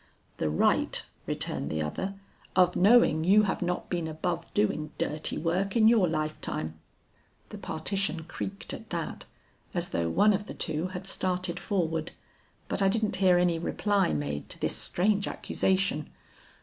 [0.37, 2.15] 'The right,' returned the other,
[2.55, 6.79] 'of knowing you have not been above doing dirty work in your life time.'
[7.49, 9.25] The partition creaked at that,
[9.75, 12.13] as though one of the two had started forward,
[12.67, 16.09] but I didn't hear any reply made to this strange accusation.